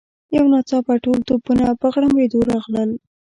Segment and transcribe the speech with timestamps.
[0.35, 2.89] یو ناڅاپه ټول توپونه په غړمبېدو راغلل.